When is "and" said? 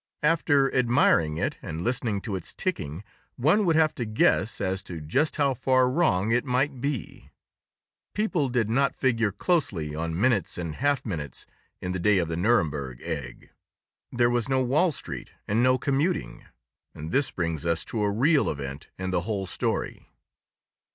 1.61-1.83, 10.57-10.73, 15.47-15.61, 16.95-17.11